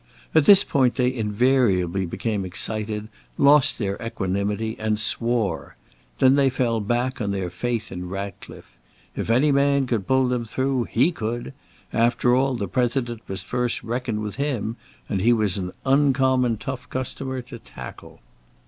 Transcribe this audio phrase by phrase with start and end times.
[0.33, 3.07] At this point they invariably became excited,
[3.37, 5.75] lost their equanimity, and swore.
[6.17, 8.79] Then they fell back on their faith in Ratcliffe:
[9.15, 11.53] if any man could pull them through, he could;
[11.93, 14.75] after all, the President must first reckon with him,
[15.07, 18.21] and he was an uncommon tough customer to tackle.